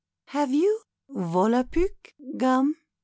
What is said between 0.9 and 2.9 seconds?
Volapuk gum?"